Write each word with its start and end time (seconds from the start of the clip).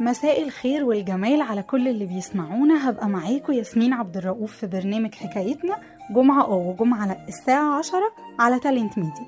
مساء 0.00 0.42
الخير 0.42 0.84
والجمال 0.84 1.40
على 1.42 1.62
كل 1.62 1.88
اللي 1.88 2.06
بيسمعونا. 2.06 2.90
هبقى 2.90 3.08
معاكم 3.08 3.52
ياسمين 3.52 3.92
عبد 3.92 4.16
الرؤوف 4.16 4.56
في 4.56 4.66
برنامج 4.66 5.14
حكايتنا 5.14 5.76
جمعة 6.10 6.42
آه 6.44 6.54
وجمعة 6.54 7.24
الساعة 7.28 7.78
عشرة 7.78 8.12
على 8.38 8.58
تالنت 8.58 8.98
ميديا 8.98 9.26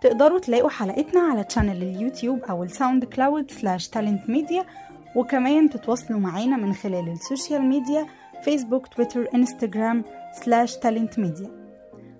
تقدروا 0.00 0.38
تلاقوا 0.38 0.68
حلقتنا 0.70 1.20
على 1.20 1.44
channel 1.44 1.82
اليوتيوب 1.82 2.42
أو 2.44 2.64
الساوند 2.64 3.04
كلاود 3.04 3.50
slash 3.50 3.88
تالنت 3.88 4.30
ميديا 4.30 4.64
وكمان 5.16 5.70
تتواصلوا 5.70 6.20
معانا 6.20 6.56
من 6.56 6.72
خلال 6.74 7.08
ال 7.08 7.16
social 7.16 7.62
media 7.62 8.06
فيسبوك 8.44 8.86
تويتر 8.86 9.28
انستجرام 9.34 10.04
slash 10.32 10.76
تالنت 10.76 11.18
ميديا 11.18 11.50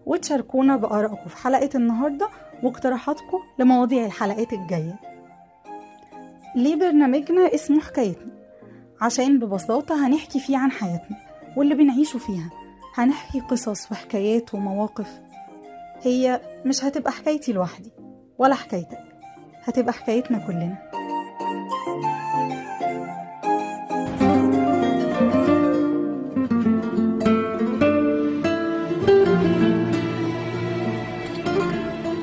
وتشاركونا 0.07 0.77
بآرائكم 0.77 1.29
في 1.29 1.37
حلقة 1.37 1.71
النهاردة 1.75 2.29
واقتراحاتكم 2.63 3.39
لمواضيع 3.59 4.07
الحلقات 4.07 4.53
الجاية. 4.53 5.12
ليه 6.57 6.77
برنامجنا 6.77 7.55
اسمه 7.55 7.81
حكايتنا؟ 7.81 8.33
عشان 9.01 9.39
ببساطة 9.39 10.07
هنحكي 10.07 10.41
فيه 10.41 10.57
عن 10.59 10.71
حياتنا 10.71 11.17
واللي 11.57 11.75
بنعيشه 11.75 12.19
فيها. 12.19 12.51
هنحكي 12.95 13.41
قصص 13.41 13.93
وحكايات 13.93 14.55
ومواقف. 14.55 15.21
هي 16.03 16.41
مش 16.67 16.85
هتبقى 16.85 17.13
حكايتي 17.13 17.53
لوحدي 17.53 17.91
ولا 18.39 18.55
حكايتك. 18.55 18.99
هتبقى 19.65 19.93
حكايتنا 19.93 20.39
كلنا. 20.47 20.79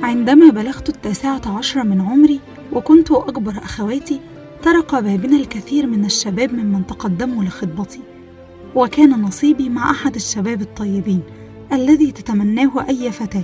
عندما 0.03 0.49
بلغت 0.49 0.89
التاسعة 0.89 1.57
عشر 1.57 1.83
من 1.83 2.01
عمري 2.01 2.39
وكنت 2.73 3.11
أكبر 3.11 3.51
أخواتي 3.51 4.19
طرق 4.63 4.99
بابنا 4.99 5.35
الكثير 5.37 5.87
من 5.87 6.05
الشباب 6.05 6.53
ممن 6.53 6.87
تقدموا 6.87 7.43
لخطبتي 7.43 7.99
وكان 8.75 9.21
نصيبي 9.21 9.69
مع 9.69 9.91
أحد 9.91 10.15
الشباب 10.15 10.61
الطيبين 10.61 11.21
الذي 11.73 12.11
تتمناه 12.11 12.85
أي 12.89 13.11
فتاة. 13.11 13.43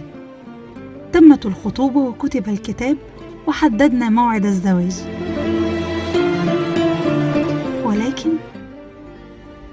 تمت 1.13 1.45
الخطوبة 1.45 1.99
وكتب 1.99 2.49
الكتاب 2.49 2.97
وحددنا 3.47 4.09
موعد 4.09 4.45
الزواج. 4.45 4.95
ولكن 7.83 8.29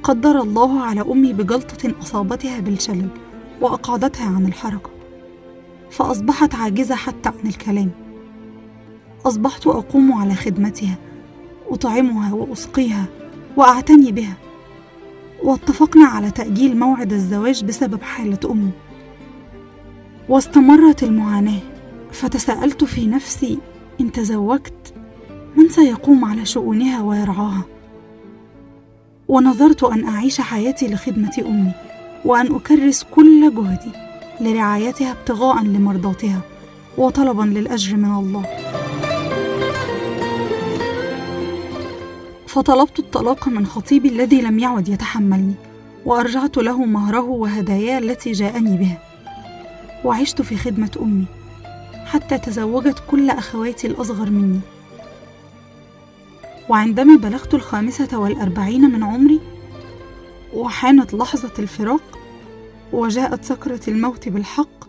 قدر 0.03 0.43
الله 0.43 0.81
على 0.81 1.01
أمي 1.01 1.33
بجلطة 1.33 1.95
أصابتها 2.03 2.61
بالشلل 2.61 3.09
وأقعدتها 3.61 4.27
عن 4.27 4.47
الحركة 4.47 4.91
فأصبحت 5.91 6.55
عاجزة 6.55 6.95
حتى 6.95 7.29
عن 7.29 7.47
الكلام. 7.47 7.91
أصبحت 9.27 9.67
أقوم 9.67 10.13
على 10.13 10.35
خدمتها 10.35 10.95
أطعمها 11.69 12.35
وأسقيها 12.35 13.05
وأعتني 13.57 14.13
بها. 14.13 14.35
واتفقنا 15.43 16.07
على 16.07 16.31
تأجيل 16.31 16.79
موعد 16.79 17.13
الزواج 17.13 17.65
بسبب 17.65 18.03
حالة 18.03 18.39
أمي. 18.51 18.71
واستمرت 20.29 21.03
المعاناة 21.03 21.61
فتساءلت 22.13 22.85
في 22.85 23.07
نفسي 23.07 23.59
إن 24.01 24.13
تزوجت 24.13 24.95
من 25.57 25.69
سيقوم 25.69 26.25
على 26.25 26.47
شؤونها 26.47 27.03
ويرعاها؟ 27.03 27.63
ونظرت 29.29 29.85
أن 29.85 30.05
أعيش 30.09 30.41
حياتي 30.41 30.89
لخدمة 30.89 31.33
أمي 31.39 31.73
وأن 32.25 32.55
أكرس 32.55 33.07
كل 33.15 33.55
جهدي 33.55 33.93
لرعايتها 34.41 35.13
ابتغاء 35.13 35.63
لمرضاتها 35.65 36.41
وطلبا 36.99 37.43
للأجر 37.43 37.97
من 37.97 38.15
الله. 38.15 38.47
فطلبت 42.53 42.99
الطلاق 42.99 43.49
من 43.49 43.67
خطيبي 43.67 44.09
الذي 44.09 44.41
لم 44.43 44.59
يعد 44.59 44.89
يتحملني 44.89 45.55
وأرجعت 46.05 46.57
له 46.57 46.85
مهره 46.85 47.21
وهداياه 47.21 47.99
التي 47.99 48.33
جاءني 48.33 48.77
بها. 48.77 49.03
وعشت 50.05 50.43
في 50.43 50.57
خدمة 50.57 50.91
أمي 51.03 51.25
حتى 52.07 52.39
تزوجت 52.39 53.03
كل 53.11 53.31
أخواتي 53.31 53.87
الأصغر 53.87 54.31
مني. 54.31 54.61
وعندما 56.69 57.17
بلغت 57.17 57.55
الخامسة 57.55 58.19
والأربعين 58.19 58.81
من 58.81 59.03
عمري 59.03 59.41
وحانت 60.55 61.15
لحظة 61.15 61.53
الفراق 61.59 62.19
وجاءت 62.93 63.45
سكرة 63.45 63.81
الموت 63.89 64.29
بالحق 64.29 64.85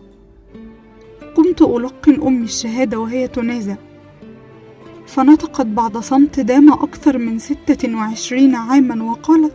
قمت 1.34 1.62
ألقن 1.62 2.22
أمي 2.22 2.44
الشهادة 2.44 2.98
وهي 2.98 3.28
تنازع. 3.28 3.76
فنطقت 5.14 5.66
بعد 5.66 5.98
صمت 5.98 6.40
دام 6.40 6.72
أكثر 6.72 7.18
من 7.18 7.38
ستة 7.38 7.96
وعشرين 7.96 8.54
عاما 8.54 9.04
وقالت 9.04 9.54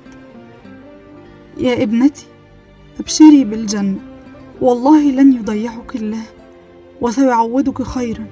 يا 1.57 1.83
ابنتي 1.83 2.25
أبشري 2.99 3.43
بالجنة 3.43 3.97
والله 4.61 5.11
لن 5.11 5.33
يضيعك 5.33 5.95
الله 5.95 6.21
وسيعوضك 7.01 7.81
خيرا. 7.81 8.25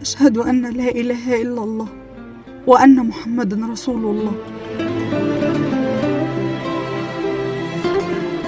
أشهد 0.00 0.38
أن 0.38 0.62
لا 0.62 0.88
إله 0.88 1.42
إلا 1.42 1.62
الله 1.62 1.88
وأن 2.66 3.06
محمدا 3.06 3.66
رسول 3.66 4.04
الله. 4.04 4.34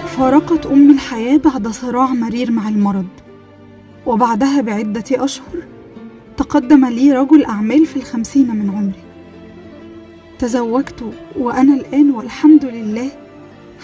فارقت 0.06 0.66
أمي 0.66 0.92
الحياة 0.92 1.36
بعد 1.36 1.68
صراع 1.68 2.12
مرير 2.12 2.50
مع 2.50 2.68
المرض 2.68 3.06
وبعدها 4.06 4.60
بعدة 4.60 5.04
أشهر 5.10 5.56
تقدم 6.40 6.86
لي 6.86 7.12
رجل 7.12 7.44
أعمال 7.44 7.86
في 7.86 7.96
الخمسين 7.96 8.56
من 8.56 8.70
عمري. 8.70 9.02
تزوجت 10.38 11.12
وأنا 11.36 11.74
الآن 11.74 12.10
والحمد 12.10 12.64
لله 12.64 13.10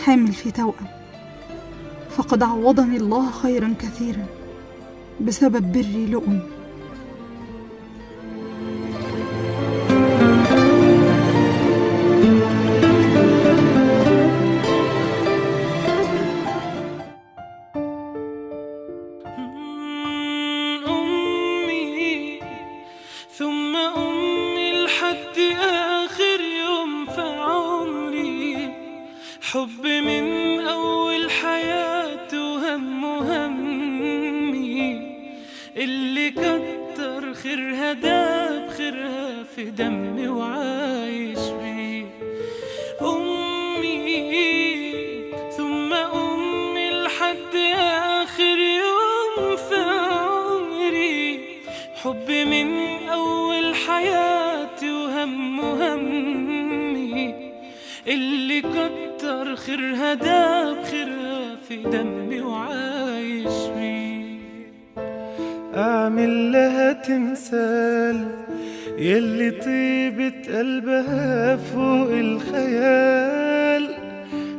حامل 0.05 0.33
في 0.33 0.51
توأم. 0.51 0.87
فقد 2.11 2.43
عوضني 2.43 2.97
الله 2.97 3.31
خيرا 3.31 3.75
كثيرا 3.79 4.27
بسبب 5.21 5.73
بري 5.73 6.07
لأمي 6.07 6.41
خيرها 37.87 37.93
داب 37.93 38.71
خيرها 38.71 39.43
في 39.57 39.65
دمي 39.65 40.29
وعايش 40.29 41.39
بيه. 41.39 42.07
أمي 43.03 44.03
ثم 45.57 45.93
أمي 45.93 46.91
لحد 46.91 47.55
آخر 47.79 48.59
يوم 48.83 49.57
في 49.57 49.77
عمري. 49.77 51.39
حب 52.03 52.31
من 52.31 52.69
أول 53.09 53.75
حياتي 53.75 54.91
وهم 54.91 55.61
همي. 55.61 57.35
اللي 58.07 58.61
كتر 58.61 59.57
خيرها 59.57 60.15
داب 60.15 60.85
خيرها 60.85 61.57
في 61.69 61.77
دمي 61.77 62.41
وعايش 62.41 62.96
أعمل 66.07 66.53
لها 66.53 66.93
تمثال 66.93 68.27
يلي 68.99 69.51
طيبة 69.51 70.59
قلبها 70.59 71.57
فوق 71.57 72.11
الخيال. 72.11 73.85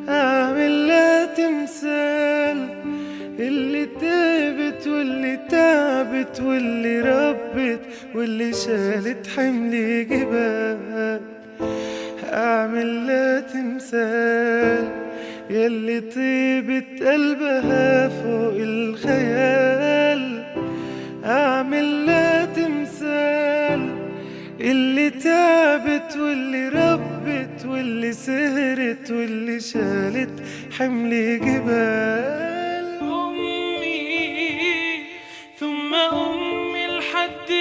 أعمل 0.09 0.87
لها 0.87 1.25
تمثال 1.25 2.57
اللي 3.39 3.85
تعبت 3.85 4.87
واللي 4.87 5.39
تعبت 5.49 6.41
واللي 6.41 7.01
ربت 7.01 7.79
واللي 8.15 8.53
شالت 8.53 9.27
حمل 9.27 9.73
واللي 29.11 29.59
شالت 29.59 30.43
حمل 30.77 31.39
جبال. 31.39 32.99
أمي 33.01 33.97
ثم 35.59 35.93
أمي 35.95 36.87
لحد 36.87 37.51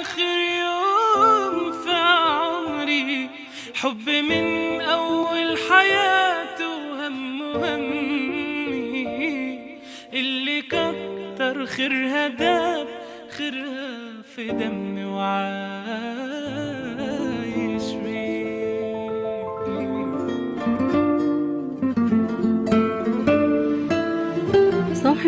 آخر 0.00 0.38
يوم 0.62 1.72
في 1.72 1.92
عمري. 1.92 3.30
حب 3.74 4.08
من 4.08 4.80
أول 4.80 5.58
حياته 5.70 7.06
هم 7.06 7.42
همي. 7.42 9.06
اللي 10.12 10.62
كتر 10.62 11.66
خيرها 11.66 12.28
داب 12.28 12.86
خيرها 13.30 14.22
في 14.36 14.44
دمي 14.48 15.04
وعايش 15.04 16.45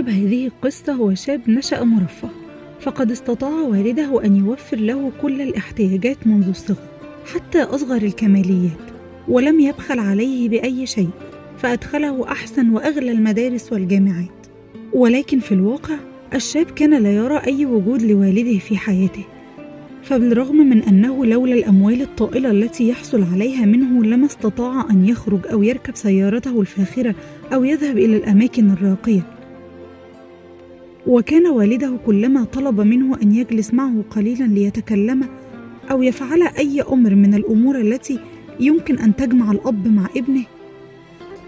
هذه 0.09 0.47
القصة 0.47 0.93
هو 0.93 1.15
شاب 1.15 1.51
نشأ 1.51 1.85
مرفه 1.85 2.29
فقد 2.81 3.11
استطاع 3.11 3.63
والده 3.63 4.25
أن 4.25 4.37
يوفر 4.37 4.77
له 4.77 5.13
كل 5.23 5.41
الاحتياجات 5.41 6.27
منذ 6.27 6.49
الصغر 6.49 6.89
حتى 7.35 7.63
أصغر 7.63 8.03
الكماليات 8.03 8.89
ولم 9.29 9.61
يبخل 9.61 9.99
عليه 9.99 10.49
بأي 10.49 10.87
شيء 10.87 11.11
فأدخله 11.59 12.33
أحسن 12.33 12.71
وأغلى 12.71 13.13
المدارس 13.13 13.73
والجامعات. 13.73 14.47
ولكن 14.93 15.39
في 15.39 15.53
الواقع 15.53 15.95
الشاب 16.35 16.67
كان 16.67 17.03
لا 17.03 17.13
يرى 17.13 17.37
أي 17.47 17.67
وجود 17.67 18.03
لوالده 18.03 18.59
في 18.59 18.77
حياته 18.77 19.25
فبالرغم 20.03 20.57
من 20.57 20.83
أنه 20.83 21.27
لولا 21.27 21.55
الأموال 21.55 22.03
الطائلة 22.03 22.51
التي 22.51 22.89
يحصل 22.89 23.25
عليها 23.33 23.67
منه 23.67 24.05
لما 24.05 24.27
استطاع 24.27 24.87
أن 24.91 25.09
يخرج 25.09 25.47
أو 25.47 25.63
يركب 25.63 25.97
سيارته 25.97 26.61
الفاخرة 26.61 27.15
أو 27.55 27.65
يذهب 27.65 27.99
إلى 27.99 28.17
الأماكن 28.17 28.71
الراقية. 28.71 29.38
وكان 31.09 31.47
والده 31.47 31.97
كلما 32.07 32.45
طلب 32.45 32.81
منه 32.81 33.19
أن 33.23 33.33
يجلس 33.35 33.75
معه 33.75 34.05
قليلا 34.11 34.45
ليتكلم 34.45 35.25
أو 35.91 36.03
يفعل 36.03 36.43
أي 36.43 36.83
أمر 36.83 37.15
من 37.15 37.35
الأمور 37.35 37.81
التي 37.81 38.19
يمكن 38.61 38.99
أن 38.99 39.17
تجمع 39.17 39.51
الأب 39.53 39.89
مع 39.89 40.07
ابنه. 40.17 40.45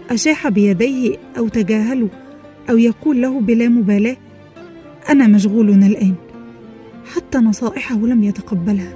أشاح 0.09 0.49
بيديه 0.49 1.17
أو 1.37 1.47
تجاهله 1.47 2.09
أو 2.69 2.77
يقول 2.77 3.21
له 3.21 3.39
بلا 3.39 3.67
مبالاة 3.67 4.17
أنا 5.09 5.27
مشغول 5.27 5.69
الآن. 5.69 6.13
حتى 7.15 7.37
نصائحه 7.37 7.95
لم 7.95 8.23
يتقبلها. 8.23 8.93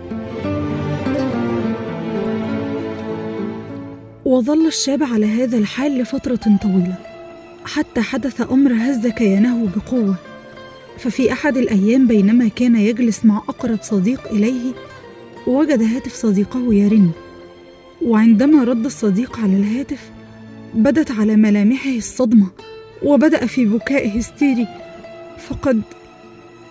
وظل 4.26 4.68
الشاب 4.68 5.04
على 5.04 5.26
هذا 5.26 5.58
الحال 5.58 5.98
لفترة 5.98 6.58
طويلة 6.62 6.96
حتى 7.66 8.02
حدث 8.02 8.52
أمر 8.52 8.74
هز 8.74 9.08
كيانه 9.08 9.70
بقوة. 9.76 10.16
ففي 10.98 11.32
أحد 11.32 11.58
الأيام 11.58 12.08
بينما 12.08 12.48
كان 12.48 12.76
يجلس 12.76 13.26
مع 13.26 13.38
أقرب 13.38 13.80
صديق 13.82 14.28
إليه 14.32 14.74
وجد 15.48 15.82
هاتف 15.84 16.14
صديقه 16.14 16.74
يرن. 16.74 17.12
وعندما 18.02 18.64
رد 18.64 18.86
الصديق 18.86 19.40
على 19.40 19.58
الهاتف 19.58 20.12
بدت 20.74 21.12
على 21.12 21.36
ملامحه 21.36 21.90
الصدمة 21.90 22.48
وبدأ 23.04 23.46
في 23.46 23.66
بكاء 23.66 24.20
هستيري. 24.20 24.68
فقد 25.48 25.82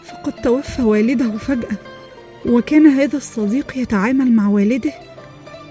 فقد 0.04 0.32
توفى 0.32 0.82
والده 0.82 1.30
فجأة. 1.38 1.76
وكان 2.46 2.86
هذا 2.86 3.16
الصديق 3.16 3.78
يتعامل 3.78 4.32
مع 4.32 4.48
والده 4.48 4.92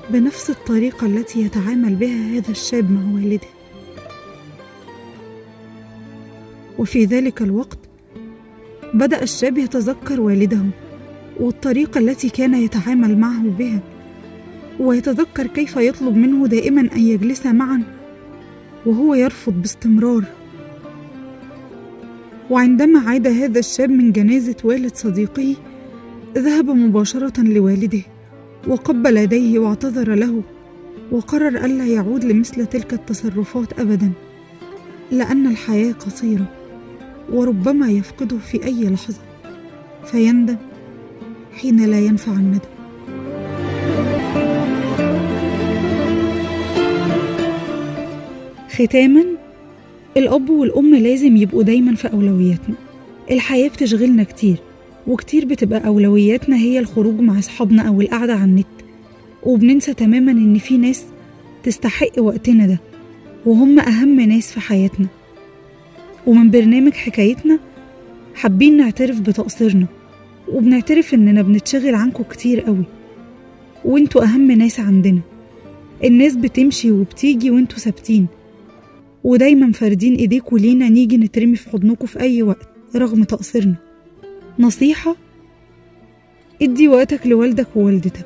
بنفس 0.10 0.50
الطريقة 0.50 1.08
التي 1.08 1.42
يتعامل 1.42 1.96
بها 1.96 2.38
هذا 2.38 2.52
الشاب 2.52 2.92
مع 2.92 3.16
والده. 3.16 3.48
وفي 6.80 7.06
ذلك 7.06 7.42
الوقت 7.42 7.83
بدأ 8.94 9.24
الشاب 9.24 9.58
يتذكر 9.58 10.22
والده 10.22 10.62
والطريقة 11.40 12.00
التي 12.00 12.30
كان 12.30 12.54
يتعامل 12.54 13.18
معه 13.18 13.44
بها 13.44 13.80
ويتذكر 14.80 15.48
كيف 15.48 15.78
يطلب 15.78 16.16
منه 16.16 16.48
دائما 16.48 16.82
أن 16.82 17.00
يجلسا 17.00 17.52
معا 17.52 17.84
وهو 18.86 19.14
يرفض 19.14 19.54
باستمرار. 19.54 20.24
وعندما 22.50 23.00
عاد 23.00 23.28
هذا 23.28 23.60
الشاب 23.60 23.90
من 23.90 24.12
جنازة 24.12 24.56
والد 24.64 24.96
صديقه 24.96 25.56
ذهب 26.38 26.70
مباشرة 26.70 27.42
لوالده 27.42 28.02
وقبل 28.68 29.18
يديه 29.18 29.60
واعتذر 29.60 30.16
له 30.16 30.44
وقرر 31.12 31.66
ألا 31.66 31.86
يعود 31.86 32.24
لمثل 32.24 32.66
تلك 32.66 32.94
التصرفات 32.94 33.80
أبدا 33.80 34.12
لأن 35.12 35.48
الحياة 35.48 35.92
قصيرة. 35.92 36.63
وربما 37.32 37.90
يفقده 37.90 38.38
في 38.38 38.66
أي 38.66 38.90
لحظة. 38.90 39.20
فيندم 40.06 40.56
حين 41.54 41.86
لا 41.86 42.00
ينفع 42.00 42.32
الندم. 42.32 42.60
ختاما 48.70 49.24
الأب 50.18 50.50
والأم 50.50 50.96
لازم 50.96 51.38
يبقوا 51.38 51.64
دايما 51.64 51.96
في 51.96 52.14
أولوياتنا. 52.14 52.76
الحياة 53.32 53.70
بتشغلنا 53.70 54.24
كتير 54.24 54.58
وكتير 55.08 55.46
بتبقى 55.46 55.88
أولوياتنا 55.88 56.56
هي 56.56 56.80
الخروج 56.80 57.20
مع 57.20 57.40
أصحابنا 57.40 57.82
أو 57.82 58.02
القعدة 58.02 58.34
على 58.34 58.44
النت. 58.44 58.68
وبننسى 59.44 59.94
تماما 59.94 60.32
إن 60.32 60.58
في 60.58 60.78
ناس 60.78 61.04
تستحق 61.64 62.20
وقتنا 62.20 62.68
ده 62.68 62.80
وهم 63.46 63.80
أهم 63.80 64.20
ناس 64.20 64.52
في 64.52 64.60
حياتنا. 64.60 65.08
ومن 66.28 66.52
برنامج 66.52 66.94
حكايتنا 66.94 67.60
حابين 68.36 68.78
نعترف 68.78 69.20
بتقصيرنا 69.20 69.86
وبنعترف 70.48 71.14
إننا 71.14 71.42
بنتشغل 71.42 71.96
عنكم 71.96 72.24
كتير 72.24 72.62
قوي. 72.62 72.84
وإنتوا 73.86 74.24
أهم 74.24 74.52
ناس 74.52 74.80
عندنا. 74.80 75.20
الناس 76.04 76.36
بتمشي 76.36 76.92
وبتيجي 76.92 77.52
وإنتوا 77.52 77.78
ثابتين. 77.78 78.28
ودايما 79.24 79.72
فاردين 79.72 80.16
إيديكوا 80.16 80.60
لينا 80.60 80.90
نيجي 80.90 81.18
نترمي 81.18 81.56
في 81.56 81.70
حضنكوا 81.70 82.08
في 82.08 82.20
أي 82.20 82.44
وقت 82.44 82.68
رغم 82.96 83.24
تقصيرنا. 83.24 83.76
نصيحة 84.60 85.16
ادي 86.62 86.88
وقتك 86.88 87.28
لوالدك 87.28 87.68
ووالدتك. 87.76 88.26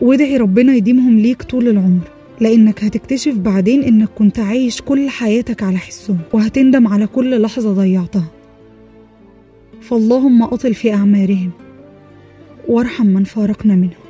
وادعي 0.00 0.36
ربنا 0.36 0.74
يديمهم 0.74 1.18
ليك 1.18 1.42
طول 1.42 1.68
العمر. 1.68 2.13
لأنك 2.40 2.84
هتكتشف 2.84 3.34
بعدين 3.34 3.82
إنك 3.82 4.08
كنت 4.08 4.38
عايش 4.38 4.82
كل 4.82 5.08
حياتك 5.08 5.62
على 5.62 5.78
حسهم 5.78 6.18
وهتندم 6.32 6.88
على 6.88 7.06
كل 7.06 7.42
لحظة 7.42 7.72
ضيعتها. 7.72 8.24
فاللهم 9.80 10.42
أطل 10.42 10.74
في 10.74 10.94
أعمارهم 10.94 11.50
وارحم 12.68 13.06
من 13.06 13.24
فارقنا 13.24 13.74
منهم. 13.74 14.03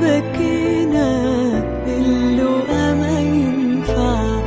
بكينا 0.00 1.08
اللقا 1.86 2.94
ما 2.94 3.20
ينفعش. 3.20 4.40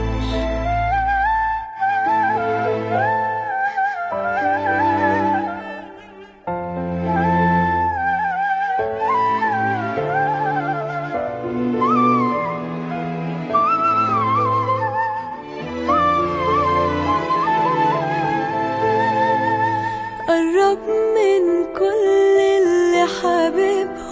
قرب 20.27 20.79
من 21.15 21.43
كل 21.79 22.37
اللي 22.57 23.05
حبيبها 23.21 24.02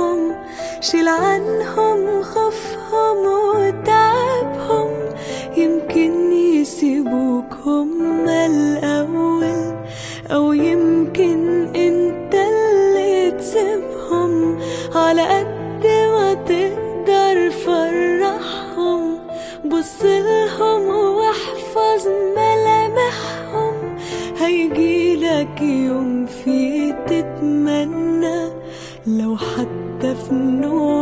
شيل 0.82 1.08
عنهم 1.08 2.22
خوفهم 2.24 3.18
وتعبهم. 3.56 4.90
يمكن 5.58 6.32
يسيبوكم 6.32 7.90
الأول 8.30 9.76
أو 10.32 10.54
يمكن 10.54 11.66
أنت 11.76 12.34
اللي 12.36 13.32
تسيبهم. 13.32 14.60
على 14.96 15.22
قد 15.22 15.86
ما 15.86 16.34
تقدر 16.34 17.52
فرحهم 17.52 19.18
بص 19.66 20.02
لهم 20.04 20.88
واحفظ 20.90 22.08
ملامحهم. 22.38 23.74
هيجيلك 24.40 25.62
يوم 25.62 26.21
no 30.32 31.00